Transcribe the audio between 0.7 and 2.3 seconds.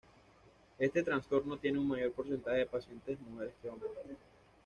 Este trastorno tiene un mayor